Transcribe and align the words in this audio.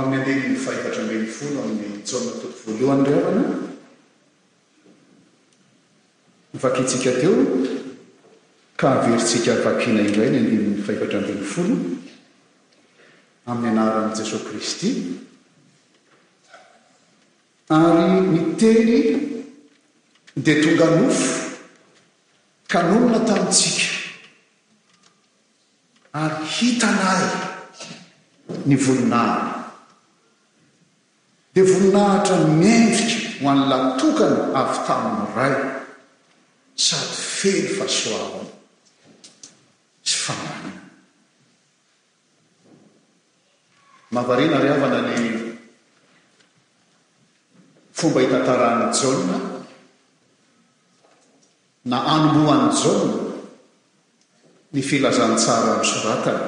amin'ny 0.00 0.22
andenin'ny 0.24 0.56
fahevatra 0.64 1.02
ambiny 1.02 1.26
folo 1.26 1.60
amin'ny 1.64 2.02
jonnatompo 2.10 2.64
voalohany 2.66 3.00
nriavana 3.02 3.44
vakiatsika 6.62 7.12
teo 7.20 7.34
ka 8.80 8.88
miveritsika 9.02 9.52
vakiana 9.66 10.00
indray 10.08 10.30
ny 10.30 10.38
andininy 10.42 10.84
fahevatra 10.86 11.18
ambiny 11.20 11.42
folo 11.52 11.76
amin'ny 13.52 13.72
anaran' 13.76 14.14
jesosy 14.18 14.44
kristy 14.48 14.90
ary 17.80 18.22
ni 18.32 18.40
teny 18.62 18.96
dia 20.44 20.56
tonga 20.62 20.88
nofo 20.96 21.28
ka 22.72 22.80
nomona 22.88 23.18
tamitsika 23.28 23.88
ary 26.24 26.44
hitanay 26.56 27.24
ny 28.66 28.74
volonana 28.76 29.49
dia 31.52 31.64
voninahitra 31.66 32.36
mefika 32.46 33.42
ho 33.44 33.48
any 33.50 33.64
latokana 33.70 34.38
avy 34.60 34.76
taminy 34.86 35.24
ray 35.34 35.58
sady 36.78 37.10
fely 37.34 37.60
fahsoaha 37.78 38.42
sy 40.12 40.16
faman 40.24 40.64
mavarina 44.16 44.60
ry 44.64 44.70
havana 44.72 45.00
ny 45.08 45.18
fomba 47.98 48.18
hitantarany 48.24 48.86
jona 49.00 49.38
na 51.92 51.98
anomoan'ny 52.14 52.70
joa 52.78 53.08
ny 54.72 54.80
filazantsara 54.88 55.72
miy 55.82 55.88
soratany 55.92 56.44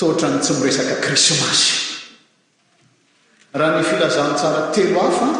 totrany 0.00 0.38
tsy 0.44 0.52
miresaka 0.60 0.96
krisimasy 1.04 1.91
raha 3.54 3.78
ny 3.80 3.84
filazantsara 3.84 4.72
telo 4.72 4.98
hafa 5.04 5.30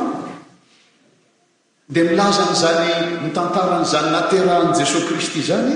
dia 1.88 2.05
milazany 2.08 2.52
izany 2.56 2.92
mitantarany 3.24 3.84
izany 3.88 4.10
naterahany 4.12 4.72
jesosy 4.78 5.06
kristy 5.08 5.41
izany 5.41 5.74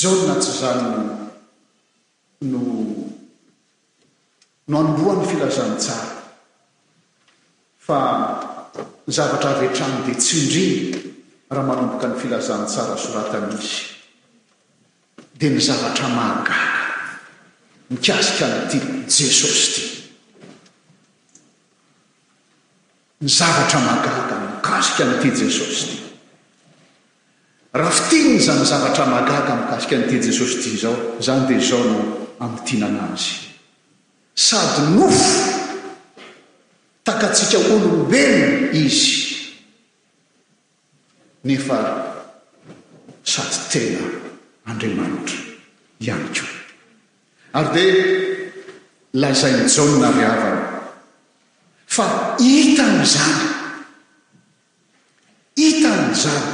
jona 0.00 0.34
tsy 0.40 0.50
izany 0.54 0.84
no 0.92 1.06
no 2.52 2.60
no 4.68 4.76
andoha 4.84 5.12
n'ny 5.16 5.26
filazantsara 5.26 6.12
fa 7.88 7.98
nyzavatra 9.08 9.56
rehetrany 9.60 10.04
dia 10.04 10.14
tsindri 10.20 10.64
raha 11.50 11.64
malomboka 11.70 12.06
ny 12.12 12.20
filazantsara 12.20 12.96
soratamizy 13.00 13.96
dia 15.40 15.50
ny 15.56 15.60
zavatra 15.68 16.08
mahagana 16.12 17.96
mikasika 17.96 18.44
nyity 18.48 18.78
jesosy 19.08 19.64
ity 19.64 20.01
nyzavatra 23.22 23.78
magaga 23.78 24.34
migasika 24.42 25.06
n'ity 25.06 25.30
jesosy 25.30 25.86
ty 25.86 25.98
raha 27.72 27.90
fo 27.90 28.02
tiny 28.10 28.32
ny 28.34 28.38
za 28.42 28.52
ny 28.58 28.64
zavatra 28.66 29.06
magaga 29.06 29.54
mingasika 29.54 29.96
n'ity 29.96 30.18
jesosy 30.18 30.58
ity 30.58 30.70
izao 30.76 30.96
zany 31.24 31.46
dia 31.46 31.58
zaonao 31.62 32.02
aminytiananazy 32.42 33.54
sady 34.34 34.82
nofo 34.98 35.30
takatsiaka 37.06 37.58
olombelona 37.70 38.74
izy 38.74 39.46
nefa 41.46 41.78
sady 43.22 43.58
tena 43.70 44.02
andriamanitra 44.66 45.38
ihany 46.02 46.28
ko 46.34 46.42
ary 47.54 47.70
di 47.76 47.84
laizay 49.20 49.54
nijaonyna 49.62 50.10
riava 50.16 50.48
ny 50.56 50.61
fa 51.94 52.36
hita 52.40 52.84
ny 52.88 53.04
zany 53.04 53.48
hitany 55.60 56.08
zany 56.22 56.46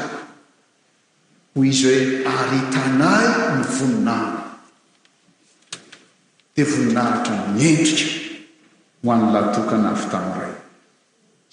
hoy 1.55 1.69
izy 1.71 1.87
hoe 1.87 1.99
aritanay 2.35 3.27
ny 3.57 3.63
voninara 3.77 4.35
dia 6.59 6.67
voninaritra 6.71 7.37
miendrika 7.59 8.09
ho 9.05 9.11
any 9.15 9.27
latokanavy 9.35 10.07
tami 10.15 10.33
ray 10.43 10.55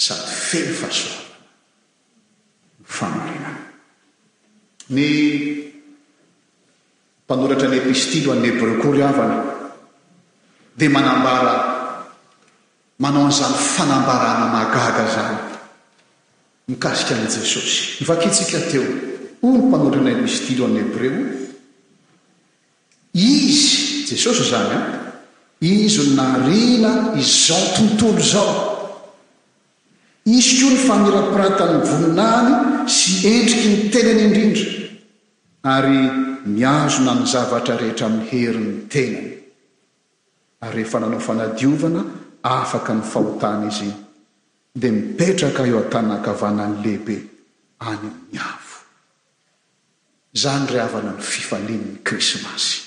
sady 0.05 0.33
fely 0.49 0.73
fahsoa 0.81 1.21
ny 2.81 2.89
famolinana 2.95 3.63
ny 4.93 5.03
mpanoratra 7.25 7.69
any 7.69 7.79
pistilo 7.85 8.31
ane 8.35 8.49
brekoryavana 8.61 9.37
dia 10.77 10.89
manambara 10.95 11.55
manao 12.97 13.25
an'izany 13.25 13.53
fanambarana 13.55 14.45
magaga 14.55 15.05
zany 15.13 15.37
mikasika 16.69 17.15
an' 17.15 17.23
i 17.27 17.27
jesosy 17.27 17.97
nivakintsika 17.99 18.59
teo 18.71 18.83
hoy 19.41 19.51
ny 19.55 19.59
mpanoranay 19.67 20.15
misy 20.23 20.39
tilo 20.47 20.65
amn'ny 20.65 20.81
hebreo 20.85 21.19
izy 23.13 24.07
jesosy 24.09 24.41
izany 24.47 24.71
a 24.77 24.79
izy 25.61 25.99
ny 26.09 26.15
narina 26.17 26.91
izao 27.19 27.65
tontolo 27.75 28.21
izao 28.23 28.55
izy 30.25 30.59
koa 30.63 30.71
ny 30.71 30.79
famirapiratanyny 30.87 31.83
voninany 31.91 32.51
sy 32.95 33.11
endriky 33.33 33.67
ny 33.73 33.79
tenany 33.93 34.23
indrindra 34.27 34.69
ary 35.77 35.99
mianzona 36.47 37.13
ny 37.19 37.25
zavatra 37.33 37.75
rehetra 37.77 38.07
amin'ny 38.07 38.27
herin'ny 38.41 38.75
tena 38.91 39.21
ary 40.63 40.75
rehefa 40.79 40.97
nanao 41.03 41.19
fanadiovana 41.19 42.01
afaka 42.45 42.93
ny 42.93 43.01
fahotana 43.01 43.67
izy 43.73 43.85
y 43.89 43.97
dia 44.79 44.91
mipetraka 44.91 45.63
eo 45.67 45.79
atanakavana 45.79 46.67
ny 46.69 46.77
lehibe 46.83 47.15
any 47.81 48.05
ny 48.31 48.37
avo 48.39 48.77
izany 50.35 50.67
ryhavana 50.69 51.11
ny 51.17 51.21
fifalianny 51.25 51.97
krisimasy 52.05 52.77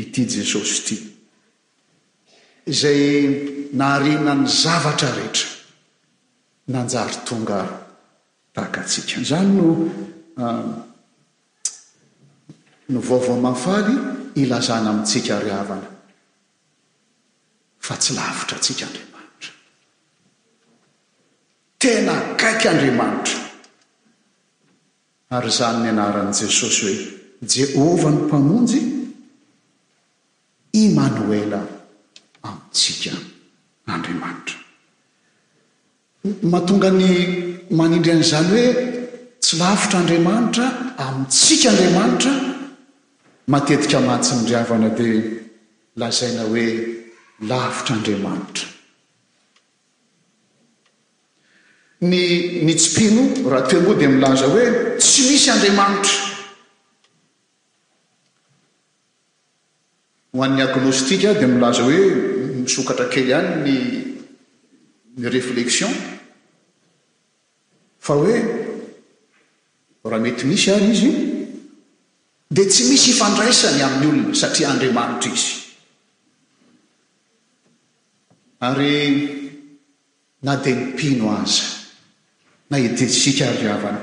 ity 0.00 0.24
jesosy 0.26 0.76
ity 0.80 0.96
izay 2.72 3.02
naharina 3.76 4.32
ny 4.34 4.46
zavatra 4.62 5.10
rehetra 5.16 5.48
nanjary 6.72 7.16
tonga 7.28 7.58
tahakatsika 8.56 9.20
izany 9.20 9.52
no 9.60 9.64
ah, 10.40 10.64
no 12.88 12.98
vaovaomafaly 13.04 13.92
ilazana 14.40 14.90
amintsika 14.96 15.36
ryhavana 15.40 15.97
fa 17.88 17.96
tsy 17.96 18.12
lavitra 18.14 18.56
antsika 18.56 18.84
andriamanitra 18.88 19.50
tena 21.82 22.12
akaiky 22.32 22.66
andriamanitra 22.72 23.38
ary 25.36 25.48
izany 25.54 25.78
ny 25.82 25.88
anaran'i 25.92 26.34
jesosy 26.40 26.82
hoe 26.82 26.96
jehova 27.54 28.08
ny 28.10 28.18
mpamonjy 28.26 28.78
imanoela 30.82 31.60
amintsika 32.48 33.12
andriamanitra 33.94 34.56
mahatonga 36.52 36.90
ny 37.00 37.08
manindry 37.80 38.12
an'izany 38.16 38.48
hoe 38.54 38.68
tsy 39.46 39.54
lavitra 39.62 39.98
andriamanitra 40.02 40.66
amintsika 41.06 41.68
andriamanitra 41.72 42.32
matetika 43.52 44.00
mantsinyndriavana 44.10 44.88
dia 44.98 45.18
lazaina 46.00 46.42
hoe 46.52 46.70
lavitra 47.40 47.94
andriamanitra 47.94 48.66
ny 52.00 52.24
ny 52.64 52.72
tsipino 52.74 53.22
raha 53.50 53.66
tee 53.66 53.78
amboa 53.78 53.96
dia 53.98 54.08
milaza 54.08 54.46
hoe 54.46 54.96
tsy 54.98 55.22
misy 55.30 55.50
andriamanitra 55.50 56.16
ho 60.32 60.42
an'ny 60.42 60.62
agnostika 60.62 61.32
dia 61.38 61.46
milaza 61.48 61.82
hoe 61.82 62.04
misokatra 62.64 63.08
kely 63.12 63.30
ihany 63.30 63.54
nyny 65.16 65.28
reflexion 65.36 65.92
fa 67.98 68.14
hoe 68.18 68.36
raha 70.10 70.22
mety 70.26 70.44
misy 70.50 70.68
ary 70.74 70.90
izy 70.94 71.10
dia 72.54 72.64
tsy 72.66 72.82
misy 72.90 73.10
ifandraisany 73.14 73.82
amin'ny 73.86 74.10
olona 74.20 74.34
satria 74.42 74.70
andriamanitra 74.70 75.30
izy 75.34 75.66
ary 78.58 79.26
na 80.42 80.58
dia 80.58 80.74
ny 80.74 80.92
mpino 80.94 81.34
aza 81.34 81.88
na 82.70 82.76
idisika 82.78 83.48
aviavana 83.50 84.02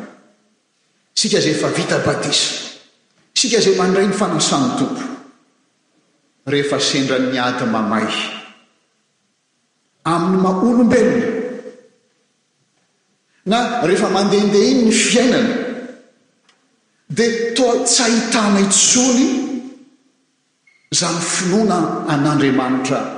sika 1.15 1.39
zay 1.39 1.53
fa 1.59 1.69
vita 1.75 1.99
badisa 1.99 2.79
sika 3.35 3.59
zay 3.59 3.75
mandray 3.75 4.07
ny 4.07 4.13
fanasany 4.15 4.75
tompo 4.79 5.03
rehefa 6.47 6.79
sendra 6.79 7.19
ny 7.19 7.35
ady 7.37 7.65
mamay 7.67 8.07
amin'ny 10.07 10.39
maholombelona 10.39 11.23
na 13.51 13.59
rehefa 13.85 14.07
mandehndeha 14.11 14.65
iny 14.71 14.81
ny 14.87 14.91
fiainana 14.91 15.53
dia 17.15 17.53
toatsahitana 17.55 18.59
itsony 18.65 19.25
za 20.95 21.07
ny 21.11 21.19
finoana 21.19 22.07
an'andriamanitra 22.11 23.14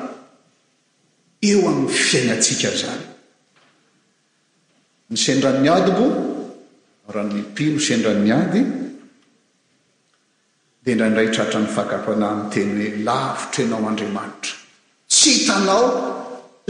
eo 1.50 1.64
amin'ny 1.72 1.94
fiainatsika 2.10 2.70
zany 2.82 3.04
ny 5.14 5.18
sendranmiady 5.26 5.92
bo 6.00 6.06
ranolipio 7.16 7.72
nsendrany 7.78 8.20
miady 8.28 8.60
dia 10.84 10.94
ndraindray 10.96 11.28
htratra 11.30 11.60
ny 11.64 11.68
fakapohana 11.76 12.30
amin'ny 12.32 12.52
teny 12.56 12.74
hoe 12.82 12.92
lavitra 13.10 13.64
enao 13.66 13.84
andriamanitra 13.92 14.54
tsy 15.14 15.30
htanao 15.40 15.84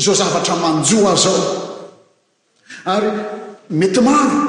zao 0.06 0.16
zavatra 0.22 0.56
manjoazao 0.66 1.42
ary 2.96 3.10
mety 3.80 4.02
maro 4.10 4.42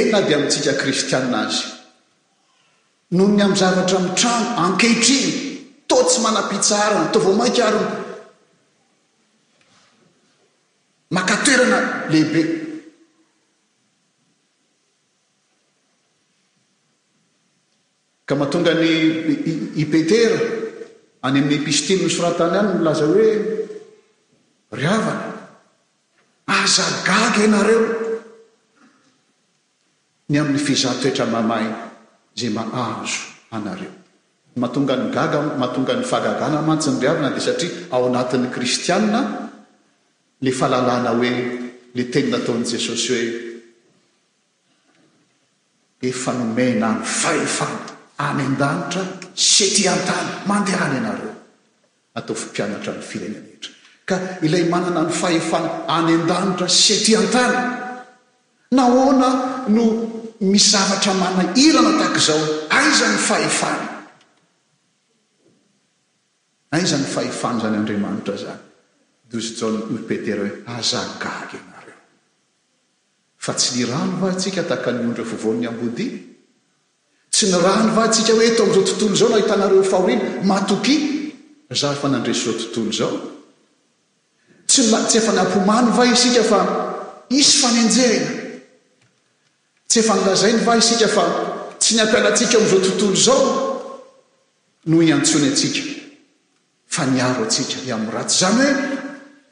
enina 0.00 0.18
dia 0.26 0.36
amin'ntsika 0.40 0.72
kristiaina 0.82 1.38
azy 1.46 1.64
noho 3.16 3.30
ny 3.34 3.42
amin'ny 3.46 3.60
zavatra 3.64 3.98
mitrano 4.06 4.48
ankehitriny 4.66 5.30
toa 5.92 6.04
tsy 6.10 6.18
manam-pitsara 6.26 6.96
ntao 7.08 7.20
vao 7.24 7.34
mainka 7.42 7.64
ary 7.70 7.84
makatoerana 11.12 12.08
lehibe 12.08 12.42
ka 18.24 18.32
mahatonga 18.32 18.72
ny 18.80 18.86
i 19.76 19.84
petera 19.92 20.40
any 21.22 21.38
amin'ny 21.44 21.60
epistim 21.60 22.00
ny 22.00 22.08
soratany 22.08 22.56
any 22.56 22.70
milaza 22.80 23.04
hoe 23.04 23.28
ry 24.72 24.86
avana 24.88 25.28
aza 26.48 26.84
gaga 27.04 27.40
ianareo 27.44 27.82
ny 30.32 30.36
amin'ny 30.40 30.62
fizaha 30.64 30.96
toetra 30.96 31.28
mamaia 31.28 31.76
zay 32.32 32.48
mahazo 32.48 33.20
anareo 33.52 33.92
mahatonga 34.56 34.94
ny 34.96 35.06
gaga 35.12 35.38
mahatonga 35.60 35.92
ny 36.00 36.04
fagagana 36.12 36.64
mantsy 36.64 36.88
ny 36.88 36.98
riavana 37.04 37.36
dia 37.36 37.44
satria 37.48 37.70
ao 37.92 38.08
anatin'ny 38.08 38.48
kristianna 38.48 39.51
le 40.42 40.50
fahalalàna 40.50 41.10
hoe 41.18 41.32
le 41.94 42.04
tenynataon' 42.12 42.64
jesosy 42.72 43.18
hoe 43.18 43.26
efa 46.08 46.32
nomena 46.32 46.88
ny 46.98 47.04
fahefana 47.04 47.78
any 48.28 48.42
an-danitra 48.44 49.04
sy 49.48 49.66
ti 49.74 49.86
an-tana 49.88 50.32
mandehany 50.50 50.96
ianareo 50.98 51.30
atao 52.18 52.34
fimpianatra 52.40 52.92
ny 52.96 53.02
firegnenehtra 53.10 53.70
ka 54.08 54.16
ilay 54.46 54.64
manana 54.72 55.02
ny 55.06 55.12
fahefana 55.22 55.70
any 55.98 56.12
an-danitra 56.20 56.68
se 56.68 56.96
ti 57.04 57.14
an-tana 57.20 57.60
nahoana 58.74 59.30
no 59.74 59.84
mizavatra 60.40 61.14
mana 61.22 61.44
ilanatak 61.66 62.16
izao 62.24 62.42
aizan'ny 62.80 63.18
fahefana 63.28 63.86
aizan'ny 66.76 67.06
fahefany 67.14 67.58
zany 67.62 67.76
andriamanitra 67.80 68.36
zany 68.44 68.62
dozy 69.32 69.54
jon 69.56 69.80
petera 70.08 70.40
hoe 70.44 70.60
azagagy 70.78 71.56
anareo 71.56 71.96
fa 73.36 73.54
tsy 73.56 73.78
ny 73.78 73.84
rano 73.88 74.16
va 74.20 74.28
atsika 74.30 74.62
taka 74.62 74.90
niondro 74.92 75.22
e 75.24 75.26
fovoln'ny 75.26 75.66
aodi 75.66 76.06
tsy 77.30 77.46
ny 77.48 77.58
rano 77.64 77.92
va 77.94 78.08
tsika 78.08 78.32
hoe 78.32 78.54
to 78.54 78.62
am'izao 78.62 78.84
tontolo 78.84 79.14
zao 79.16 79.28
nao 79.28 79.38
hitanareo 79.40 79.82
fahoriny 79.82 80.44
matoky 80.44 80.96
zah 81.72 81.92
efa 81.96 82.08
nandreso 82.08 82.52
zao 82.52 82.60
tontolo 82.70 82.92
zao 82.92 83.16
tsy 84.66 84.82
tsy 85.06 85.16
efa 85.18 85.32
nyampomany 85.32 85.88
va 85.96 86.04
isika 86.04 86.42
fa 86.44 86.58
isy 87.28 87.52
fanynjerina 87.64 88.30
tsy 89.88 89.98
efa 89.98 90.14
nilazainy 90.14 90.60
va 90.64 90.80
sika 90.80 91.08
fa 91.08 91.24
tsy 91.80 91.94
niapialatsika 91.96 92.58
am'zao 92.60 92.80
tontolo 92.80 93.14
zao 93.16 93.42
noho 94.88 95.12
antsony 95.16 95.48
atsika 95.48 95.82
fa 96.86 97.04
niaro 97.08 97.44
atsika 97.48 97.80
ami'ny 97.94 98.10
ratsy 98.12 98.36
zany 98.38 98.64
hoe 98.66 99.01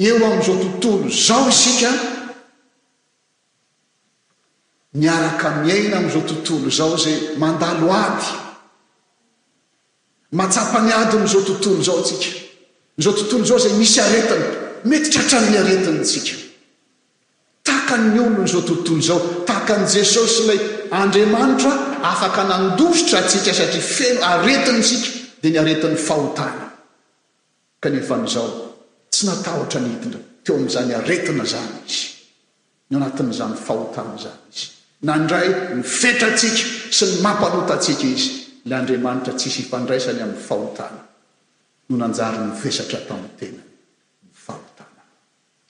eo 0.08 0.17
amin'izao 0.26 0.56
tontolo 0.64 1.05
izao 1.14 1.44
isika 1.52 1.91
miaraka 5.00 5.49
miaina 5.64 5.97
ami'izao 5.99 6.23
tontolo 6.31 6.67
izao 6.69 6.94
zay 7.02 7.17
mandalo 7.43 7.93
ady 8.05 8.26
matsapa 10.38 10.79
ny 10.87 10.91
ady 11.00 11.17
n'izao 11.19 11.43
tontolo 11.49 11.82
zao 11.88 12.00
tsika 12.06 12.26
zao 13.02 13.12
tontolo 13.19 13.44
zao 13.49 13.58
zay 13.64 13.73
misy 13.82 13.99
aretiny 14.06 14.47
mety 14.88 15.08
tratrami 15.12 15.56
aretiny 15.62 16.00
tsika 16.08 16.35
tahakany 17.67 18.17
olo 18.25 18.31
n'izao 18.41 18.62
tontolo 18.69 18.99
izao 19.05 19.19
tahaka 19.47 19.75
ni 19.79 19.87
jesosy 19.94 20.41
ilay 20.43 20.58
andriamanitraa 21.00 21.76
afaka 22.12 22.43
nandosotra 22.52 23.20
tsika 23.29 23.52
satria 23.58 23.85
feno 23.97 24.20
aretiny 24.32 24.82
sika 24.91 25.08
dia 25.43 25.50
ny 25.52 25.58
aretin'ny 25.61 25.97
fahotana 26.08 26.64
kanefa 27.81 28.17
m'izao 28.25 28.69
tsy 29.11 29.27
natahotra 29.27 29.81
nhitinra 29.83 30.19
teo 30.45 30.55
ami'zany 30.57 30.93
aretina 30.95 31.45
zany 31.53 31.75
izy 31.91 32.07
no 32.91 32.95
anatin'zany 33.01 33.55
fahotana 33.67 34.15
zanyizy 34.25 34.67
nandray 35.09 35.49
mifetasika 35.79 36.62
sy 36.97 37.05
ny 37.11 37.15
mampalotatsika 37.25 38.07
izy 38.07 38.31
la 38.71 38.77
andriamanitra 38.81 39.35
tsisy 39.35 39.59
ifandraisany 39.67 40.21
amin'ny 40.25 40.41
fahotana 40.49 41.03
no 41.89 41.95
nanjary 42.03 42.39
novesatra 42.47 42.99
taony 43.09 43.29
tena 43.39 43.62
my 44.25 44.31
fahotana 44.45 45.03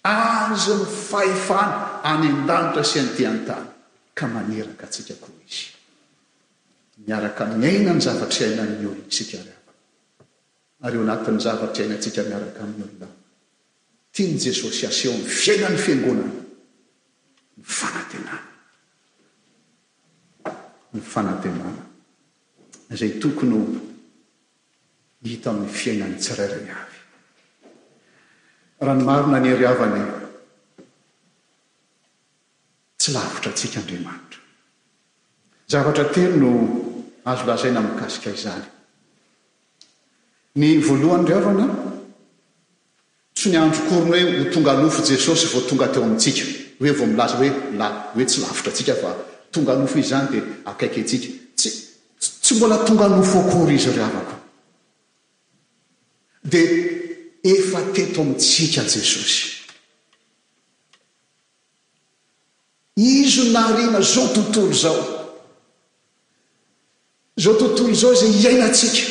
azo 0.05 0.75
ny 0.79 0.85
fahefana 1.09 1.77
any 2.13 2.27
an-danitra 2.35 2.83
syanytiantany 2.93 3.69
ka 4.19 4.25
maneraka 4.35 4.85
atsika 4.89 5.15
ko 5.23 5.27
iz 5.49 5.57
miarka 7.09 7.43
minany 7.57 8.01
zavatr 8.07 8.37
iaina 8.43 8.65
nosa 8.69 9.25
yeoanati'ny 10.93 11.39
zavatr 11.47 11.79
iainantsika 11.81 12.21
miaraka 12.31 12.61
ny 14.28 14.37
jesosy 14.46 14.87
asionny 14.87 15.25
fiainany 15.25 15.76
fiangonana 15.78 16.32
ny 17.56 17.64
fanantenana 17.64 18.49
ny 20.94 21.00
fanantenana 21.11 21.82
izay 22.96 23.12
tokony 23.22 23.61
hita 25.25 25.50
amin'ny 25.50 25.69
fiainany 25.81 26.14
tsirayray 26.22 26.64
avy 26.76 26.99
raha 28.81 28.94
ny 28.99 29.02
marona 29.05 29.38
nyry 29.40 29.64
havany 29.70 30.02
tsy 32.99 33.11
lavitra 33.17 33.50
antsika 33.52 33.78
andriamanitra 33.81 34.40
zavatra 35.70 36.05
teny 36.17 36.37
no 36.40 36.50
azo 37.31 37.44
lazaina 37.49 37.81
mikasikaizany 37.88 38.64
ny 40.61 40.69
voalohan'nyry 40.87 41.34
avana 41.40 41.88
so 43.41 43.49
nyandrokorona 43.49 44.20
hoe 44.20 44.39
ho 44.44 44.51
tonga 44.53 44.73
lofo 44.73 45.03
jesosy 45.03 45.47
vo 45.47 45.61
tonga 45.61 45.89
teo 45.89 46.05
amintsika 46.05 46.43
hoe 46.79 46.93
vao 46.93 47.06
milaza 47.06 47.37
hoe 47.37 47.49
la 47.79 47.89
hoe 48.15 48.25
tsy 48.27 48.41
lavitra 48.41 48.70
atsika 48.70 48.94
ka 48.94 49.15
tonga 49.51 49.73
lofo 49.75 49.99
izy 49.99 50.09
zany 50.11 50.29
dia 50.31 50.43
akaiky 50.65 51.05
tsika 51.05 51.32
tsy 51.56 51.70
tsy 52.43 52.55
mbola 52.55 52.79
tonga 52.85 53.09
lofo 53.09 53.39
akory 53.39 53.75
izy 53.75 53.89
ry 53.97 54.03
avako 54.03 54.35
dia 56.44 56.61
efa 57.43 57.81
teto 57.94 58.20
amitsika 58.20 58.82
jesosy 58.82 59.65
izy 62.97 63.51
naharina 63.53 64.01
zao 64.01 64.29
tontolo 64.35 64.73
zao 64.73 65.03
zao 67.37 67.55
tontolo 67.55 67.94
zao 67.94 68.15
zay 68.15 68.32
iainatsika 68.43 69.09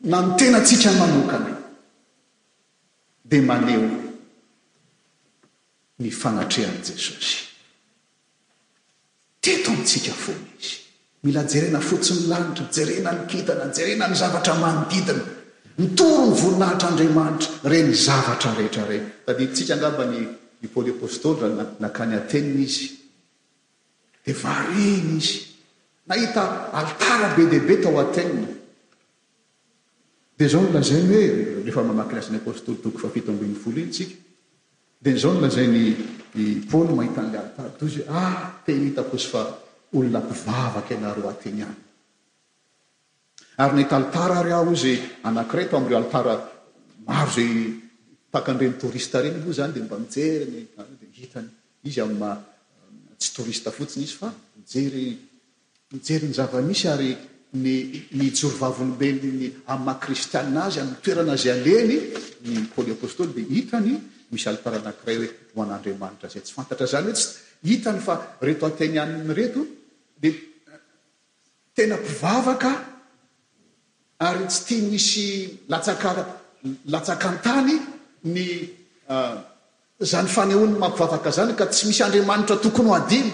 na 0.00 0.22
mitenatsika 0.22 0.90
manokany 0.92 1.61
dia 3.32 3.40
maneo 3.40 3.88
ny 6.04 6.10
fanatrehan'i 6.12 6.84
jesosy 6.84 7.38
teto 9.40 9.70
amitsika 9.72 10.12
foana 10.12 10.44
izy 10.60 10.76
mila 11.24 11.40
jerena 11.52 11.80
fotsin'ny 11.80 12.28
lanitra 12.28 12.66
jerena 12.76 13.10
ny 13.16 13.24
kitana 13.32 13.72
jerena 13.76 14.06
ny 14.12 14.16
zavatra 14.22 14.54
manodidina 14.62 15.24
mitoro 15.80 16.26
ny 16.28 16.34
voninahitrandriamanitra 16.42 17.70
reny 17.72 17.94
zavatra 18.06 18.50
rehitrareny 18.60 19.06
sady 19.26 19.46
tsika 19.56 19.74
angava 19.80 20.04
ny 20.12 20.18
ny 20.60 20.66
pôly 20.74 20.90
apôstôly 20.92 21.40
ra 21.42 21.48
nakany 21.80 22.14
a-tenina 22.20 22.60
izy 22.66 22.86
dia 24.24 24.34
vareny 24.36 25.16
izy 25.18 25.38
nahita 26.08 26.42
atara 26.80 27.28
be 27.36 27.44
diaibe 27.50 27.76
tao 27.82 27.96
a-tenina 28.02 28.60
zao 30.48 30.62
nlazany 30.72 31.06
hoe 31.06 31.30
ehefa 31.62 31.82
manakinazan'ny 31.86 32.40
postoltoko 32.46 32.98
faitombolo 33.08 33.76
in 33.76 33.90
tsika 33.90 34.14
dezaonlazanypôny 35.06 36.92
mahita 36.98 37.22
n'la 37.26 37.38
altartz 37.42 37.98
tenhitakoy 38.66 39.22
fa 39.32 39.42
olona 39.96 40.20
mpivavaky 40.20 40.94
anareo 40.94 41.28
atny 41.32 41.62
any 41.62 41.74
ary 43.62 43.74
nata 43.76 43.96
altara 43.96 44.42
ry 44.42 44.52
aho 44.52 44.72
i 44.72 44.76
z 44.82 44.84
anakiray 45.26 45.66
to 45.68 45.76
amre 45.76 45.96
tar 46.12 46.26
maro 47.06 47.30
zay 47.36 47.50
akanreny 48.36 48.76
torist 48.80 49.14
reny 49.22 49.38
moa 49.44 49.54
zany 49.58 49.72
de 49.74 49.80
mba 49.82 49.96
mijerynde 50.04 50.58
hity 51.20 51.40
izy 51.88 52.00
atsy 52.02 53.28
torist 53.36 53.68
fotsiny 53.76 54.04
izy 54.04 54.16
fa 54.20 54.28
mjer 54.64 54.92
mijeryny 55.92 56.32
zava-misy 56.38 56.86
ary 56.94 57.10
nny 57.52 58.32
joro 58.32 58.56
vavoolombeniny 58.56 59.52
a'ymahakristianazy 59.68 60.80
anytoerana 60.80 61.32
azy 61.36 61.50
aleny 61.52 61.96
ny 62.48 62.64
poly 62.74 62.92
apôstôly 62.96 63.28
dia 63.36 63.44
hitany 63.44 63.92
misy 64.32 64.48
altaranakiray 64.48 65.16
hoe 65.20 65.28
ho 65.54 65.60
an'andriamanitra 65.62 66.28
zay 66.32 66.40
tsy 66.40 66.52
fantatra 66.56 66.86
zany 66.88 67.10
hoe 67.12 67.12
tsy 67.14 67.28
hitany 67.68 67.98
fa 68.00 68.36
reto 68.40 68.64
ateny 68.66 68.96
ianiny 68.96 69.34
reto 69.36 69.60
dia 70.16 70.32
tena 71.76 71.96
mpivavaka 72.00 72.70
ary 74.16 74.46
tsy 74.48 74.60
tia 74.66 74.88
misy 74.88 75.24
latsaka 75.68 76.08
latsaka 76.88 77.28
n-tany 77.36 77.74
ny 78.32 78.42
ah, 79.12 79.36
zany 80.00 80.28
fanehonny 80.36 80.78
mampivavaka 80.80 81.28
zany 81.30 81.52
ka 81.54 81.66
tsy 81.68 81.86
misy 81.92 82.00
andriamanitra 82.02 82.56
tokony 82.56 82.88
ho 82.88 82.94
adimy 82.96 83.32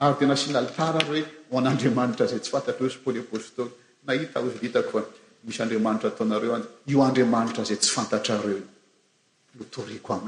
ary 0.00 0.14
tena 0.20 0.34
sinaltara 0.40 1.00
roe 1.08 1.22
hoan'andriamanitra 1.52 2.26
zay 2.30 2.38
tsy 2.44 2.50
fantatraeo 2.56 2.90
spoliabosyto 2.96 3.64
nahitaitako 4.06 4.92
fa 4.96 5.00
misy 5.48 5.60
andramanitra 5.64 6.10
taonreoy 6.16 6.62
o 7.00 7.04
andramanitra 7.08 7.64
zay 7.70 7.76
tsy 7.82 7.90
fantatrareo 7.96 8.60
oo 9.82 10.26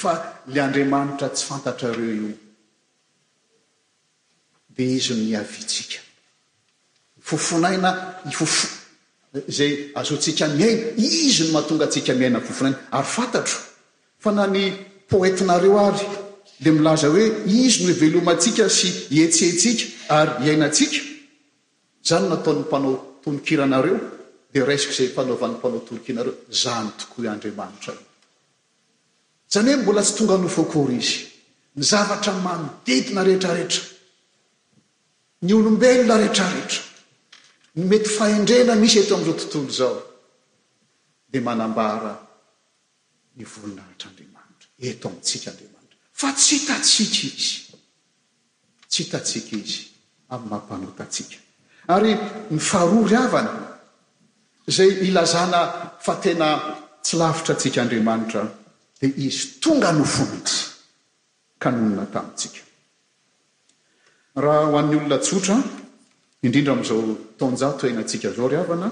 fa 0.00 0.14
le 0.54 0.60
andriamanitra 0.66 1.28
tsy 1.34 1.44
fantatrareo 1.50 2.14
io 2.18 2.34
de 4.76 4.84
izy 4.94 5.14
no 5.14 5.22
miavtsika 5.24 6.00
fofonaina 7.28 7.90
iofo 8.26 8.46
zay 9.58 9.74
azotsika 10.02 10.48
miai 10.56 10.94
izy 11.08 11.46
no 11.46 11.52
mahatonga 11.54 11.86
tsika 11.92 12.12
miaina 12.20 12.40
fofonaina 12.50 12.78
ary 12.98 13.06
fantatro 13.16 13.58
fa 14.18 14.32
na 14.32 14.46
ny 14.56 14.64
poetinareo 15.10 15.78
ary 15.84 16.10
de 16.62 16.70
milaza 16.76 17.08
hoe 17.08 17.26
izy 17.46 17.78
nohovelomaatsika 17.84 18.64
sy 18.78 18.88
etsetsika 19.24 19.84
ary 20.18 20.32
iainatsika 20.46 20.98
zany 22.08 22.26
nataon'ny 22.32 22.60
mpanao 22.66 22.92
tolonkiranareo 23.22 23.98
de 24.54 24.60
resika 24.70 24.92
izay 24.94 25.08
mpanaovan'ny 25.14 25.56
mpanao 25.58 25.80
tolokiraanareo 25.88 26.34
zany 26.62 26.88
toko 26.98 27.14
ho 27.22 27.28
andriamanitra 27.34 27.94
zany 29.52 29.68
hoe 29.72 29.78
mbola 29.82 30.02
tsy 30.04 30.14
tonga 30.18 30.36
nofoakory 30.44 30.96
izy 31.02 31.16
ny 31.76 31.82
zavatra 31.92 32.32
manodidina 32.46 33.22
rehetrarehetra 33.28 33.82
ny 35.46 35.50
olombelona 35.60 36.14
rehetrarehetra 36.22 36.80
ny 37.76 37.82
mety 37.90 38.10
fahendrena 38.18 38.74
misy 38.84 38.98
eto 39.02 39.14
ami'dreo 39.16 39.40
tontolo 39.52 39.72
zao 39.80 39.96
de 41.32 41.38
manambara 41.48 42.12
ny 43.36 43.44
voninahitra 43.52 44.06
andriamanitra 44.10 44.66
eto 44.90 45.04
amintsika 45.08 45.48
andriaman 45.52 45.79
fa 46.20 46.32
tsy 46.34 46.54
hitatsika 46.58 47.26
izy 47.28 47.56
tsy 48.92 49.00
hitatsika 49.04 49.52
izy 49.56 49.82
amn'ny 50.34 50.50
mampanotatsika 50.52 51.36
ary 51.96 52.10
ny 52.52 52.58
faharoa 52.70 53.06
ryavana 53.12 53.52
zay 54.76 54.90
ilazana 55.08 55.60
fa 56.04 56.14
tena 56.24 56.48
tsy 57.02 57.14
lavitra 57.20 57.54
atsika 57.56 57.80
andriamanitra 57.82 58.42
dia 59.00 59.10
izy 59.26 59.40
tonga 59.64 59.90
nofomitsy 59.98 60.58
ka 61.62 61.68
nonona 61.74 62.06
tamitsika 62.14 62.60
raha 64.44 64.64
ho 64.66 64.74
an'ny 64.80 64.96
olona 64.98 65.18
tsotra 65.26 65.56
indrindra 66.46 66.72
ami'izao 66.74 67.00
taonja 67.38 67.68
toenantsika 67.80 68.28
zao 68.36 68.48
ry 68.50 68.56
avana 68.62 68.88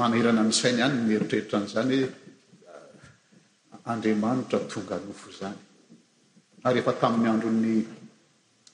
manerana 0.00 0.42
misy 0.48 0.60
fainy 0.64 0.80
ihany 0.80 0.98
mieritreritra 1.10 1.56
an'izany 1.58 1.94
hoe 2.02 2.10
andriamanitra 3.84 4.58
tonga 4.66 4.96
nofo 4.98 5.30
zany 5.32 5.56
ary 6.64 6.78
ehefa 6.80 6.92
taminny 7.00 7.28
androny 7.28 7.76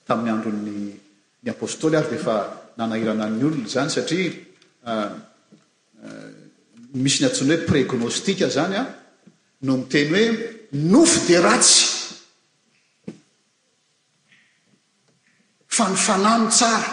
tamin'ny 0.06 0.30
andro 0.34 0.50
n 0.50 0.64
ny 0.66 0.74
apôstôly 1.50 1.94
ary 1.96 2.08
de 2.14 2.18
fa 2.18 2.70
nanahiranan'ny 2.78 3.42
olona 3.42 3.68
zany 3.68 3.90
satria 3.90 4.30
ah, 4.86 5.10
ah, 5.10 6.28
misy 6.94 7.22
ny 7.22 7.28
antsona 7.30 7.54
hoe 7.54 7.64
pregnostika 7.66 8.48
zany 8.50 8.74
a 8.78 8.84
no 9.66 9.72
miteny 9.78 10.10
hoe 10.10 10.26
nofo 10.90 11.18
di 11.26 11.36
ratsy 11.38 11.78
fa 15.66 15.86
ny 15.90 15.96
fanano 15.96 16.48
tsara 16.50 16.90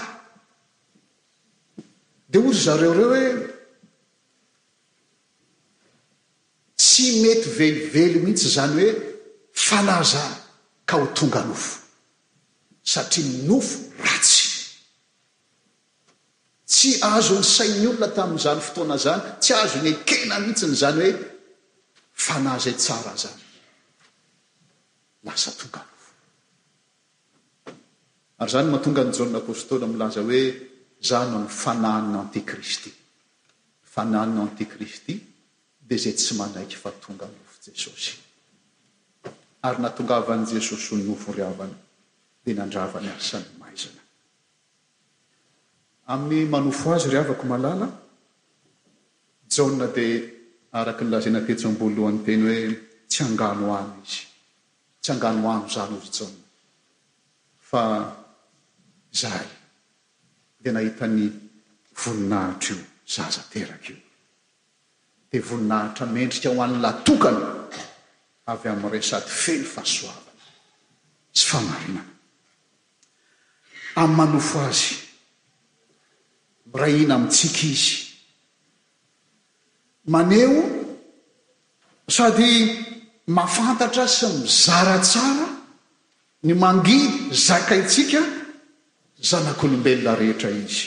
dia 2.30 2.40
ory 2.42 2.58
zareo 2.58 2.94
reo 2.94 3.10
hoe 3.14 3.53
tsy 6.94 7.06
mety 7.24 7.50
velively 7.94 8.20
mihitsy 8.26 8.50
zany 8.56 8.74
hoe 8.74 8.88
fana 9.68 9.96
zany 10.14 10.34
ka 10.90 10.96
ho 11.02 11.06
tonga 11.18 11.42
nofo 11.50 11.72
satria 12.92 13.26
ynofo 13.40 13.76
ratsy 14.08 14.42
tsy 16.74 16.90
azo 17.16 17.36
ny 17.42 17.46
sainy 17.56 17.86
olona 17.92 18.10
tamin'n'izany 18.18 18.60
fotoana 18.68 18.98
zany 19.06 19.22
tsy 19.44 19.52
azo 19.64 19.78
ny 19.84 19.90
ekena 19.94 20.36
mihitsy 20.44 20.66
ny 20.72 20.76
zany 20.84 21.00
hoe 21.04 21.12
fana 22.26 22.52
zay 22.64 22.76
tsara 22.84 23.14
zany 23.24 23.42
lasa 25.26 25.50
tonga 25.60 25.82
nofo 25.90 26.10
ary 28.40 28.50
zany 28.54 28.68
mahatonga 28.72 29.02
ny 29.08 29.12
janiny 29.18 29.40
apôstôly 29.44 29.84
amylaza 29.88 30.20
hoe 30.28 30.42
za 31.10 31.20
no 31.32 31.38
ny 31.44 31.50
fanannyantikristy 31.62 32.90
fanan'antikristy 33.94 35.16
de 35.88 35.96
zay 35.98 36.14
tsy 36.14 36.34
manaiky 36.40 36.76
fa 36.84 36.90
tonga 37.04 37.26
nofo 37.34 37.56
jesosy 37.66 38.16
ary 39.68 39.80
natongavany 39.84 40.44
jesosy 40.54 40.88
oy 40.96 41.02
nofo 41.08 41.32
riavana 41.38 41.78
dia 42.44 42.56
nandrava 42.60 43.00
ny 43.04 43.10
arsan'ny 43.16 43.50
maizana 43.62 44.02
amin'ny 46.16 46.46
manofo 46.54 46.88
azy 46.96 47.08
ry 47.12 47.20
avako 47.22 47.44
malala 47.54 47.88
jana 49.56 49.88
di 49.96 50.08
araky 50.80 51.04
ny 51.04 51.10
lazay 51.14 51.34
nateso 51.36 51.66
am-bolohan'ny 51.72 52.20
teny 52.28 52.44
hoe 52.48 52.62
tsy 53.12 53.22
angano 53.28 53.68
any 53.80 53.92
izy 54.06 54.22
tsy 55.02 55.10
angano 55.16 55.48
any 55.56 55.68
zany 55.76 55.96
ozy 56.02 56.10
jaa 56.20 56.32
fa 57.70 57.84
zay 59.22 59.46
de 60.64 60.70
nahitany 60.78 61.24
voninahitro 62.02 62.76
io 62.76 62.82
zaza 63.14 63.42
teraka 63.52 63.90
io 63.94 64.02
y 65.34 65.40
voninahitra 65.42 66.06
mendrika 66.06 66.50
ho 66.54 66.62
an'ny 66.62 66.78
latokana 66.86 67.48
avy 68.54 68.68
amin'nyresady 68.74 69.30
felo 69.44 69.66
fahasoavana 69.72 71.40
sy 71.40 71.46
famarinana 71.52 72.04
amn'ny 74.02 74.16
manofo 74.20 74.60
azy 74.70 74.88
mirahina 76.74 77.14
amintsika 77.18 77.62
izy 77.76 77.92
maneho 80.16 80.60
sady 82.18 82.52
mafantatra 83.40 84.06
sy 84.18 84.26
mizaratsara 84.44 85.48
ny 86.46 86.54
mangi 86.66 86.98
zaka 87.48 87.74
itsika 87.84 88.20
zanak'olombelona 89.32 90.14
rehetra 90.22 90.50
izy 90.64 90.82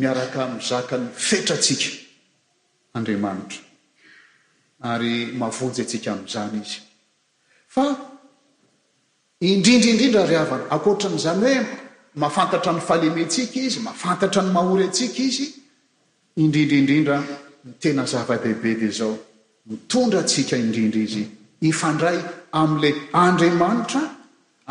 miaraka 0.00 0.40
m 0.50 0.54
zaka 0.70 0.94
ny 1.02 1.06
fetratsika 1.28 2.05
andriamanitra 2.98 3.62
ary 4.92 5.14
mavojy 5.40 5.80
atsika 5.84 6.08
am'izany 6.16 6.56
izy 6.64 6.78
fa 7.74 7.84
indrindraindrindra 9.50 10.22
ry 10.30 10.36
avana 10.42 10.64
akoatranyzany 10.76 11.42
hoe 11.46 11.54
mafantatra 12.22 12.70
ny 12.76 12.82
falementsika 12.90 13.54
izy 13.68 13.78
mafantatra 13.88 14.40
ny 14.46 14.50
mahory 14.58 14.84
atsika 14.90 15.18
izy 15.28 15.46
indrindraindrindra 16.42 17.16
ntena 17.70 18.02
zavabebe 18.12 18.70
ve 18.82 18.90
zao 18.98 19.12
mitondra 19.70 20.20
tsika 20.30 20.54
indrindra 20.64 21.00
izy 21.08 21.24
ifandray 21.70 22.16
am'le 22.62 22.90
andriamanitra 23.24 24.02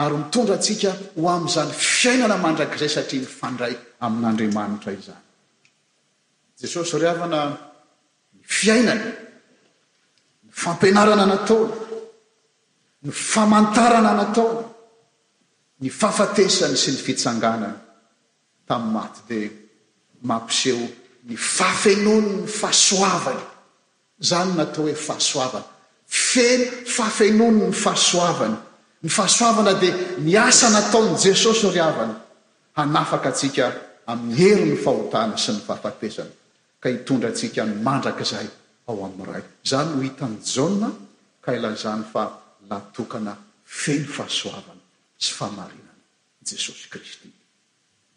ary 0.01 0.15
mitondra 0.23 0.53
atsika 0.59 0.89
ho 1.19 1.25
am'izany 1.37 1.71
fiainana 1.97 2.35
mandrakzay 2.45 2.91
satria 2.97 3.21
ny 3.25 3.29
fandray 3.39 3.73
amin'n'andriamanitra 4.05 4.89
izany 5.01 5.23
jesosy 6.61 6.97
ry 7.01 7.07
avana 7.13 7.41
fiainany 8.47 9.03
ny 9.03 9.17
fampianarana 10.53 11.25
nataon 11.25 11.71
ny 13.05 13.11
famantarana 13.11 14.13
nataon 14.17 14.63
ny 15.81 15.89
fahfatesany 15.89 16.77
sy 16.77 16.93
ny 16.95 17.01
fitsanganany 17.01 17.77
tami'ny 18.69 18.91
maty 18.93 19.23
de 19.29 19.39
mamposeo 20.23 20.85
ny 21.27 21.35
fafenonony 21.37 22.45
fahasoavany 22.47 23.41
zany 24.21 24.53
natao 24.59 24.83
hoe 24.85 24.93
fahasoavana 24.95 25.65
fe 26.07 26.45
fafenono 26.95 27.65
ny 27.73 27.75
fahasoavany 27.75 28.55
ny 29.03 29.09
fahasoavana 29.09 29.73
de 29.81 29.89
ny 30.21 30.37
asa 30.39 30.69
nataony 30.69 31.17
jesosy 31.17 31.69
ryavany 31.73 32.13
hanafaka 32.77 33.29
atsika 33.33 33.73
amy 34.07 34.33
hery 34.37 34.65
ny 34.69 34.75
fahotana 34.77 35.37
sy 35.37 35.51
ny 35.57 35.61
fahafatesany 35.67 36.31
itndratia 36.91 37.65
nndrakzay 37.65 38.47
ao 38.89 39.05
ami'n 39.05 39.29
a 39.35 39.41
zany 39.65 39.95
no 39.95 40.01
hitan'ny 40.01 40.37
jon 40.41 40.81
ka 41.41 41.53
ilazany 41.55 42.03
fa 42.13 42.29
latokana 42.69 43.35
feny 43.65 44.05
fahasoavana 44.05 44.81
sy 45.17 45.31
faharinana 45.33 45.93
jesosy 46.43 46.89
kristy 46.89 47.29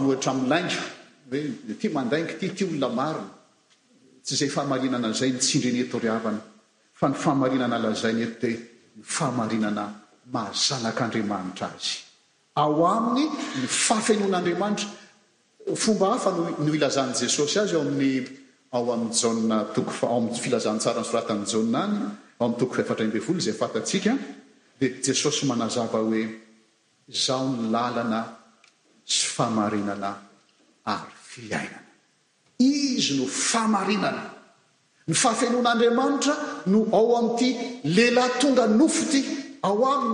orali 0.10 0.77
e 1.69 1.74
ty 1.79 1.89
mndagy 1.89 2.38
ty 2.39 2.48
ty 2.58 2.65
olona 2.65 3.05
i 3.13 3.22
tsy 4.24 4.36
zay 4.36 4.50
fanna 4.50 5.12
zay 5.13 5.29
ntsindrnytorvna 5.31 6.41
fa 6.93 7.08
ny 7.10 7.15
faainana 7.15 7.77
lazainet 7.77 8.41
de 8.41 8.50
yfamarinana 9.01 9.88
mahazanak'andriamanitra 10.32 11.68
azy 11.74 12.03
ao 12.56 12.86
aminy 12.86 13.29
ny 13.60 13.68
faafenoan'andriamanitra 13.68 14.88
fomba 15.75 16.10
hafa 16.15 16.32
no 16.36 16.70
ilazan'ny 16.74 17.13
jesosy 17.15 17.60
azy 17.60 17.75
eo 17.75 17.82
amin'ny 17.88 18.27
ao 18.75 18.91
amin'ny 18.94 19.15
janna 19.15 19.58
toko 19.74 19.91
fa 19.91 20.08
ao 20.08 20.18
amin'ny 20.22 20.38
filazan-tsara 20.39 21.01
ny 21.03 21.08
soratan'ny 21.12 21.46
jonany 21.48 21.94
ao 22.39 22.46
amin'ny 22.46 22.60
toko 22.60 22.74
fiafatraambe 22.75 23.20
volo 23.27 23.39
zay 23.39 23.53
fatatsika 23.56 24.12
dia 24.79 24.89
jesosy 25.06 25.46
manazava 25.48 26.00
hoe 26.03 26.24
zao 27.25 27.48
ny 27.50 27.72
làlana 27.72 28.22
sy 29.06 29.25
famarinana 29.36 30.12
ary 30.86 31.13
fiaiana 31.24 31.79
izy 32.60 33.15
no 33.18 33.25
famarinana 33.27 34.38
ny 35.10 35.16
fahafenon'andriamanitra 35.18 36.36
no 36.68 36.86
ao 36.94 37.18
amin'ity 37.20 37.50
lehilahy 37.96 38.34
tonga 38.42 38.68
nofo 38.68 39.04
ty 39.12 39.20
ao 39.63 39.75
aminy 39.94 40.13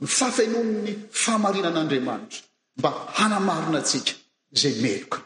ny 0.00 0.06
fafenon'ny 0.18 0.92
fahamarinan'andriamanitra 1.24 2.40
mba 2.78 2.90
hanamarina 3.18 3.78
atsika 3.82 4.12
zay 4.60 4.74
meloka 4.84 5.18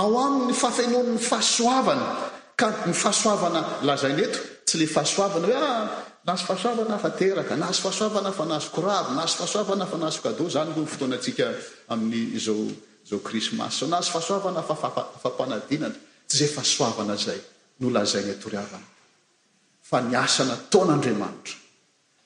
ao 0.00 0.12
amin'ny 0.26 0.54
fahafenon'ny 0.62 1.18
fahasoavana 1.30 2.06
ka 2.60 2.66
ny 2.88 2.92
fahasoavana 3.02 3.60
lazainy 3.88 4.22
eto 4.28 4.38
tsy 4.66 4.76
le 4.82 4.86
fahasoavana 4.94 5.46
hoe 5.48 5.56
ah 5.72 5.88
nahazo 6.26 6.44
fahasoavana 6.50 6.98
fa 7.04 7.10
teraka 7.18 7.54
nahazo 7.56 7.80
fahasoavana 7.86 8.30
fanahazokorabo 8.38 9.10
nahazo 9.16 9.34
fahasoavana 9.40 9.86
fa 9.90 9.96
nahazokada 10.02 10.44
zany 10.54 10.70
ko 10.74 10.78
ny 10.80 10.88
fotoanatsika 10.94 11.46
amin' 11.92 12.36
zo 12.46 12.54
zo 13.10 13.16
krismasy 13.26 13.76
so 13.78 13.84
nazy 13.88 14.12
fahasoavana 14.14 14.60
fafampanadnana 14.68 15.88
tsy 16.28 16.36
zay 16.38 16.48
fahasoavana 16.56 17.16
zay 17.16 17.40
no 17.82 17.90
lazainy 17.90 18.30
atoriavana 18.30 18.86
fa 19.90 20.00
ni 20.00 20.14
asana 20.14 20.54
taonaandriamanitra 20.72 21.54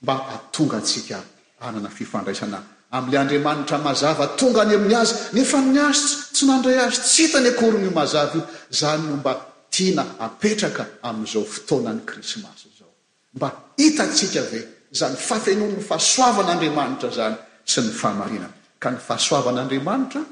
mba 0.02 0.14
atonga 0.34 0.80
tsika 0.80 1.18
anana 1.64 1.88
fifandraisana 1.90 2.58
ami'le 2.96 3.18
andriamanitra 3.22 3.78
mazava 3.86 4.26
tonga 4.40 4.60
any 4.66 4.75
amin'ny 4.78 4.96
azy 5.00 5.12
nefa 5.36 5.58
ny 5.72 5.78
azo 5.88 6.08
tsy 6.34 6.44
mandray 6.50 6.78
azy 6.86 7.00
tsy 7.08 7.20
hitany 7.26 7.48
akorony 7.54 7.88
mazava 7.98 8.30
io 8.36 8.42
zany 8.80 9.02
no 9.08 9.16
mba 9.22 9.32
tiana 9.75 10.04
apetraka 10.26 10.82
am'izao 11.08 11.42
fotoanany 11.54 12.00
krismasy 12.08 12.68
zao 12.78 12.92
mba 13.36 13.48
hitatsika 13.80 14.42
ve 14.50 14.60
zany 15.00 15.16
fafeno 15.28 15.64
ny 15.72 15.80
fahasoavan'andriamanitra 15.88 17.08
zany 17.18 17.36
sy 17.72 17.80
ny 17.86 17.90
fahamarina 18.00 18.48
ka 18.82 18.88
ny 18.90 18.98
fahasoavan'andriamanitra 19.08 20.22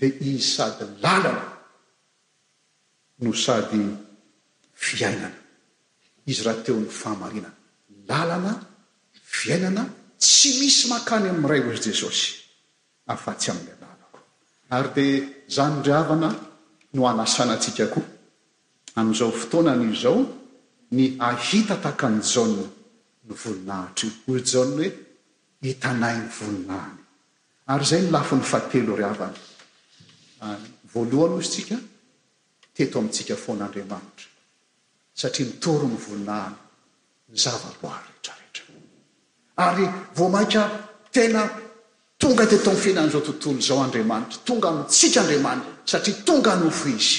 de 0.00 0.06
izy 0.28 0.42
sady 0.56 0.84
lalana 1.02 1.44
no 3.20 3.32
sady 3.44 4.07
fiainana 4.78 5.34
izy 6.26 6.42
raha 6.46 6.62
teo 6.62 6.76
ny 6.78 6.86
fahamarinana 7.00 7.54
lalana 8.08 8.52
fiainana 9.38 9.82
tsy 10.24 10.48
misy 10.60 10.84
makany 10.92 11.26
amin'ny 11.30 11.48
ray 11.50 11.62
ozy 11.72 11.82
jesosy 11.90 12.26
afa 13.12 13.30
tsy 13.40 13.48
amin'ny 13.52 13.72
alalako 13.80 14.18
ary 14.76 14.88
de 14.96 15.06
zany 15.56 15.76
ryavana 15.86 16.30
no 16.94 17.00
anasanatsika 17.12 17.86
koa 17.94 18.06
am'izao 18.98 19.32
fotoana 19.40 19.72
nyi 19.80 19.90
zao 20.02 20.18
ny 20.96 21.00
ahita 21.28 21.74
taka 21.86 22.06
ny 22.14 22.20
jana 22.22 22.64
ny 23.28 23.32
voninahitra 23.42 24.08
io 24.26 24.34
ho 24.34 24.40
jany 24.52 24.84
hoe 24.86 25.66
hitanaynny 25.66 26.28
voninahny 26.38 27.02
ary 27.72 27.84
zay 27.90 28.02
ny 28.02 28.10
lafi 28.14 28.34
ny 28.38 28.44
fatelo 28.52 28.92
ryavana 29.00 29.38
voalohany 30.94 31.34
ozytsika 31.38 31.76
teto 32.74 32.94
amintsika 32.98 33.34
fon'andriamanitra 33.44 34.26
satria 35.18 35.44
mitory 35.46 35.86
ny 35.88 35.98
voninany 36.06 36.54
ny 37.28 37.34
zava-roary 37.34 37.98
rehetrarehetra 38.06 38.64
ary 39.66 39.88
vo 40.14 40.28
maika 40.30 40.62
tena 41.10 41.42
tonga 42.18 42.46
tetao 42.46 42.72
my 42.74 42.78
fiainanaizao 42.80 43.20
tontolo 43.26 43.60
zao 43.60 43.80
andriamanitra 43.82 44.38
tonga 44.46 44.68
ami 44.70 44.84
tsika 44.86 45.20
andriamanitra 45.24 45.74
satria 45.84 46.14
tonga 46.24 46.52
anofo 46.52 46.88
izy 46.94 47.18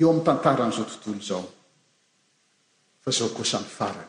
eo 0.00 0.10
am'ny 0.12 0.24
tantaran'izao 0.26 0.84
tontolo 0.92 1.20
zao 1.30 1.46
fa 3.02 3.10
zao 3.10 3.28
ko 3.34 3.42
sany 3.44 3.66
farany 3.78 4.08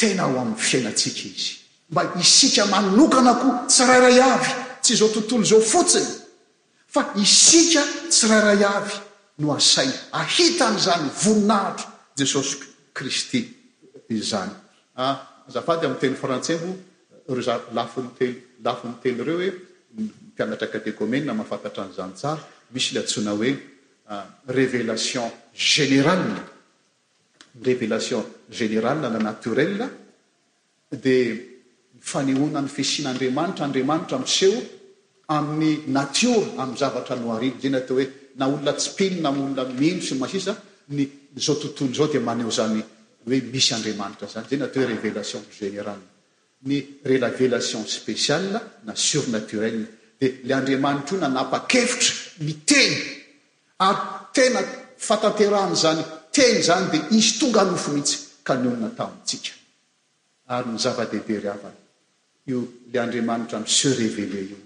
tena 0.00 0.22
ao 0.30 0.38
amn'y 0.42 0.56
fiainatsika 0.66 1.24
izy 1.28 1.54
mba 1.92 2.02
hisika 2.16 2.64
manokana 2.72 3.34
koa 3.40 3.66
tsy 3.68 3.82
raray 3.88 4.18
avy 4.32 4.52
tsy 4.82 4.96
zao 4.96 5.08
tontolo 5.12 5.44
zao 5.50 5.60
fotsiny 5.60 6.08
fa 6.94 7.12
isika 7.22 7.82
tsy 8.08 8.24
ra 8.30 8.38
ray 8.46 8.64
avy 8.76 9.12
no 9.38 9.52
asai 9.54 9.88
ahitany 10.12 10.78
zany 10.78 11.08
voninahitro 11.24 11.88
jesosy 12.16 12.56
kristy 12.92 13.40
zany 14.20 14.50
ah, 14.96 15.16
zafady 15.52 15.86
amin'ny 15.86 16.00
teny 16.00 16.14
frantsaimo 16.14 16.74
rfl 17.32 17.60
lafo 17.74 18.02
ny 18.02 18.98
telo 19.02 19.24
reo 19.24 19.40
e, 19.40 19.48
hoe 19.50 19.50
mpianatra 20.32 20.66
aka 20.68 20.78
tekomena 20.80 21.34
mahafakatranyzanytsara 21.34 22.40
misy 22.70 22.94
latsoina 22.94 23.30
hoe 23.30 23.58
revelation 24.46 25.30
genéral 25.54 26.22
revelation 27.62 28.22
general 28.50 29.00
la 29.00 29.18
naturel 29.18 29.88
de 30.90 31.14
fanehona 32.00 32.60
n'ny 32.60 32.68
fisin'andriamanitra 32.70 33.64
andriamanitra 33.64 34.18
mseo 34.18 34.62
amin'ny 35.28 35.90
natiora 35.96 36.48
amn'y 36.62 36.78
zavatra 36.78 37.16
noarilo 37.16 37.58
ziny 37.60 37.76
ateo 37.76 37.96
hoe 37.96 38.22
na 38.36 38.46
olona 38.48 38.72
tsipinyna 38.74 39.30
olona 39.30 39.64
mino 39.64 40.00
sy 40.02 40.14
masisa 40.14 40.54
ny 40.94 41.30
zao 41.38 41.56
tontono 41.58 41.92
zao 41.94 42.06
de 42.06 42.18
maneo 42.18 42.50
zany 42.50 42.80
oe 43.26 43.36
misy 43.52 43.74
andriamanitra 43.74 44.26
zany 44.28 44.46
zay 44.48 44.60
at 44.62 44.74
hoe 44.74 44.84
revelation 44.86 45.44
genérale 45.56 46.02
ny 46.68 46.98
revelation 47.02 47.84
spécial 47.86 48.44
na 48.82 48.94
surnaturel 48.94 49.76
de 50.18 50.40
le 50.44 50.52
andriamanitra 50.54 51.14
io 51.16 51.20
nanapakevitra 51.22 52.12
mi 52.44 52.54
teny 52.64 52.96
ary 53.76 54.00
tena 54.32 54.60
fatanterahany 54.96 55.76
zany 55.76 56.02
teny 56.30 56.60
zany 56.68 56.86
de 56.90 56.98
izy 57.16 57.32
tonga 57.38 57.60
alofo 57.60 57.90
mihitsy 57.92 58.16
ka 58.46 58.54
ny 58.54 58.66
olona 58.68 58.90
tamitsika 58.98 59.52
ary 60.56 60.68
ny 60.72 60.78
zava-dehibe 60.78 61.38
riavany 61.40 61.78
io 62.50 62.58
le 62.90 62.98
andriamanitra 62.98 63.58
m 63.58 63.64
serevele 63.64 64.40
io 64.40 64.58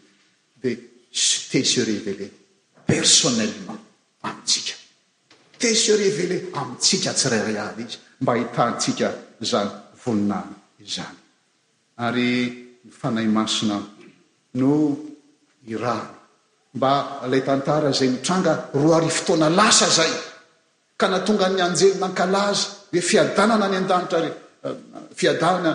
de 0.55 0.71
te 1.51 1.65
serevele 1.65 2.47
personnellement 2.89 3.77
amintsika 4.25 4.75
teserevele 5.61 6.49
amitsika 6.57 7.13
tsirar 7.13 7.45
aly 7.45 7.85
izy 7.85 7.99
mba 8.21 8.33
ahitatsika 8.33 9.09
zany 9.45 9.69
volonany 10.01 10.55
zany 10.93 11.17
ary 12.09 12.29
fanay 12.99 13.27
masina 13.29 13.77
no 14.61 14.73
ira 15.69 15.97
mba 16.75 16.93
lay 17.29 17.43
tantara 17.45 17.93
zay 17.93 18.09
mitranga 18.09 18.71
ro 18.73 18.95
ary 18.97 19.11
fotoana 19.11 19.49
lasa 19.51 19.87
zay 19.99 20.13
ka 20.97 21.09
na 21.09 21.21
tonga 21.21 21.49
ny 21.53 21.61
anjelinankalaza 21.61 22.89
e 22.93 23.01
fiadanana 23.09 23.67
ny 23.69 23.77
an-danitra 23.77 24.19
ry 24.25 24.31
eh, 24.33 24.77
fiadana 25.21 25.71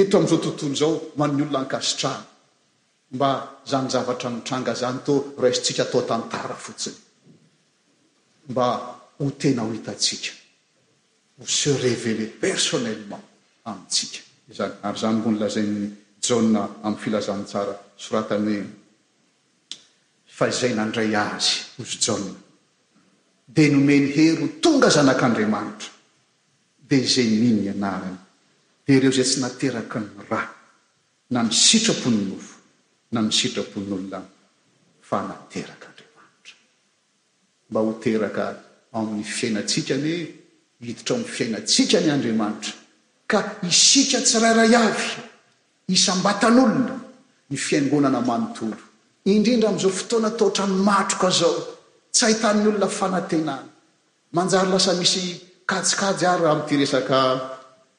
eto 0.00 0.16
am'izao 0.18 0.38
tontolo 0.44 0.74
zao 0.80 0.92
man'ny 1.18 1.42
olona 1.42 1.58
ankasitrana 1.66 2.30
mba 3.12 3.60
zany 3.64 3.88
zavatra 3.90 4.30
nitranga 4.30 4.74
zany 4.74 4.98
to 5.04 5.34
raisitsika 5.38 5.82
atao 5.82 6.02
tantara 6.04 6.54
fotsiny 6.54 6.96
mba 8.48 8.66
ho 9.18 9.30
tena 9.36 9.62
ho 9.62 9.72
hitatsika 9.72 10.30
ho 11.38 11.44
se 11.46 11.76
revele 11.76 12.24
personnellement 12.40 13.22
amitsika 13.64 14.20
zany 14.56 14.72
ary 14.82 14.98
zany 14.98 15.18
molonazany 15.22 15.96
ja 16.28 16.68
amiy 16.86 17.00
filazantsara 17.02 17.74
soratanyoe 17.96 18.64
fa 20.36 20.50
zay 20.50 20.72
nandray 20.74 21.12
azy 21.14 21.52
zy 21.90 21.98
ja 22.02 22.14
de 23.54 23.68
nomeny 23.68 24.06
hery 24.16 24.46
tonga 24.62 24.88
zanak'andriamanitra 24.90 25.90
de 26.88 26.96
zay 27.06 27.28
mi 27.40 27.50
myanarany 27.60 28.16
de 28.86 29.00
reo 29.00 29.10
zay 29.12 29.24
tsy 29.28 29.38
nateraky 29.40 29.98
ny 30.00 30.08
ra 30.30 30.40
na 31.32 31.42
misitrapony 31.42 32.24
nofo 32.30 32.51
na 33.12 33.20
misitrapon'olona 33.20 34.18
fa 35.00 35.20
nateraka 35.28 35.86
andriamanitra 35.92 36.56
mba 37.70 37.80
ho 37.84 37.92
teraka 38.02 38.42
amin'ny 38.96 39.24
fiainatsika 39.36 39.94
any 39.96 40.06
hoe 40.08 40.22
hiditra 40.80 41.12
amin'ny 41.16 41.30
fiainatsika 41.36 41.98
ny 42.00 42.10
andriamanitra 42.16 42.72
ka 43.30 43.38
isika 43.70 44.18
tsiraray 44.26 44.74
avy 44.84 45.08
isambatan'olona 45.94 46.94
ny 47.50 47.56
fiangonana 47.66 48.20
manontoro 48.30 48.78
indrindra 49.32 49.68
amin'izao 49.70 49.92
fotoana 50.00 50.30
taotra 50.38 50.64
ny 50.66 50.74
matroka 50.88 51.30
zao 51.40 51.54
tsy 52.14 52.22
ahitaniny 52.26 52.68
olona 52.70 52.88
fanantenana 52.98 53.68
manjary 54.36 54.68
lasa 54.72 54.92
misy 55.00 55.22
kajikajyary 55.70 56.44
h 56.48 56.50
amity 56.52 56.74
resaka 56.82 57.18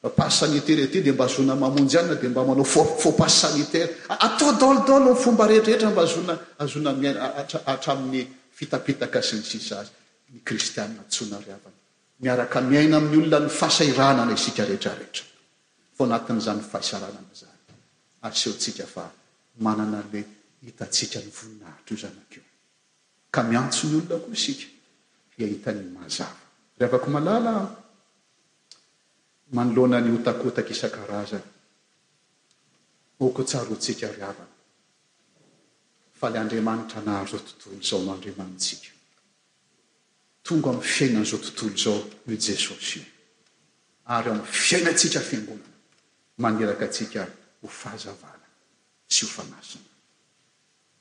pasy 0.09 0.33
sanitera 0.45 0.81
ety 0.83 1.01
de 1.01 1.11
mba 1.11 1.23
azona 1.25 1.55
mamonjy 1.55 1.97
anna 1.97 2.13
de 2.15 2.27
mba 2.27 2.43
manao 2.43 2.63
fopasy 2.65 3.39
sanitera 3.39 3.93
atdolodlo 4.19 5.13
nfomba 5.15 5.47
rehtretra 5.47 5.89
mba 5.91 6.01
azoa 6.01 6.39
azoaiatramin'ny 6.59 8.27
fitapitaka 8.51 9.21
snysi 9.21 9.59
ny 10.35 10.39
kristiaiatsona 10.43 11.37
ana 11.37 11.57
miaraka 12.19 12.61
miaina 12.61 12.97
amiy 12.97 13.19
olona 13.23 13.39
ny 13.39 13.47
fasairanana 13.49 14.33
isika 14.35 14.65
eetaetafaatzany 14.67 16.61
faheofleanhi 16.61 17.45
ea 23.33 23.43
miantso 23.43 23.87
ny 23.87 23.95
olona 23.95 24.15
oa 24.19 24.33
isika 24.33 25.43
hitany 25.47 25.83
maz 25.95 26.17
ravaka 26.79 27.07
malala 27.07 27.82
manoloana 29.51 29.99
ny 30.01 30.12
hotakotaka 30.15 30.69
isan-karazany 30.71 31.43
oko 33.19 33.43
tsarotsika 33.43 34.08
ry 34.15 34.21
avana 34.23 34.47
fa 36.19 36.29
la 36.29 36.39
andriamanitra 36.43 37.01
nahary 37.01 37.29
zao 37.32 37.39
tontolo 37.45 37.82
zao 37.88 37.99
no 38.03 38.12
andriamantsika 38.13 38.89
tonga 40.45 40.69
amin'ny 40.69 40.88
fiainan'izao 40.95 41.39
tontolo 41.43 41.75
zao 41.82 41.99
no 42.27 42.36
jesosy 42.45 42.99
io 42.99 43.06
ary 44.15 44.29
o 44.29 44.32
amin'ny 44.34 44.51
fiainatsika 44.51 45.19
fiangonana 45.29 45.69
maniraka 46.41 46.86
atsika 46.88 47.21
hofahazavana 47.62 48.47
tsy 49.10 49.21
hofanasina 49.25 49.89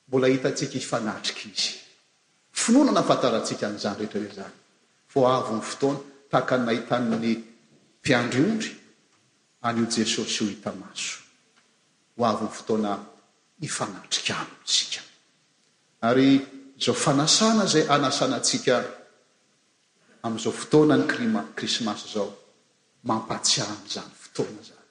mbola 0.08 0.26
hitatsika 0.28 0.74
ifanatrika 0.82 1.42
izy 1.54 1.74
finoanana 2.62 3.00
afantaratsika 3.02 3.64
nyizany 3.74 3.96
rehetraretra 3.98 4.34
zany 4.44 4.54
vo 5.12 5.20
avo 5.34 5.48
nny 5.56 5.62
fotoana 5.70 5.98
tahaka 6.30 6.54
ny 6.58 6.64
nahita 6.66 6.96
nny 6.98 7.32
fiandryondry 8.02 8.78
anyo 9.62 9.86
jesosy 9.86 10.44
ho 10.44 10.46
hita 10.50 10.72
maso 10.72 11.18
ho 12.16 12.24
avyny 12.30 12.48
fotoana 12.58 12.92
ifanatrikann 13.66 14.46
sika 14.64 15.00
ary 16.08 16.26
zao 16.78 16.94
fanasana 16.94 17.66
zay 17.66 17.84
anasana 17.94 18.36
atsika 18.42 18.76
amin'izao 20.24 20.52
fotoana 20.52 20.96
ny 20.98 21.06
klima 21.06 21.40
krisimasy 21.54 22.08
zao 22.14 22.30
mampatsiahny 23.06 23.86
zany 23.94 24.12
fotoana 24.24 24.60
zany 24.68 24.84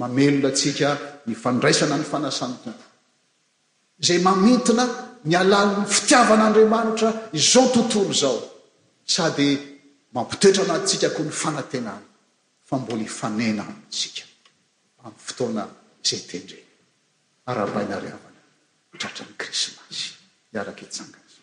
mamelona 0.00 0.48
atsika 0.52 0.90
nyfandraisana 1.28 1.96
ny 2.00 2.04
fanasan'ny 2.12 2.56
tompo 2.64 2.82
zay 4.06 4.18
mamitina 4.26 4.84
my 5.28 5.36
alali 5.36 5.72
'ny 5.80 5.86
fitiavan'andriamanitra 5.96 7.10
zao 7.50 7.66
tontolo 7.74 8.12
zao 8.20 8.38
sady 9.04 9.75
mampitoetra 10.16 10.62
anaty 10.64 10.84
tsika 10.88 11.08
ko 11.16 11.22
ny 11.22 11.30
fanatenana 11.32 12.06
fa 12.68 12.76
mbola 12.80 13.02
ifanena 13.04 13.62
aminy 13.68 13.92
sika 14.00 14.22
amin'ny 15.04 15.20
fotoana 15.28 15.62
zay 16.06 16.20
tendrey 16.30 16.64
ara-bainariavana 17.50 18.40
tratra 19.00 19.24
ny 19.28 19.34
krismasy 19.40 20.06
iaraka 20.56 20.82
itsanganazi 20.88 21.36